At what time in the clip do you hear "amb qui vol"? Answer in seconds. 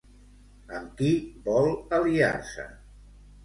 0.77-1.71